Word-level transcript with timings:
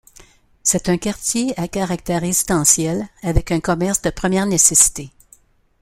C'est 0.63 0.89
un 0.89 0.97
quartier 0.97 1.53
à 1.59 1.67
caractère 1.67 2.21
résidentiel 2.21 3.07
avec 3.21 3.51
un 3.51 3.59
commerce 3.59 4.01
de 4.01 4.09
première 4.09 4.47
nécessité. 4.47 5.11